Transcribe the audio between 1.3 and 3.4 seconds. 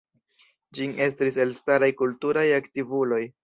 elstaraj kulturaj aktivuloj.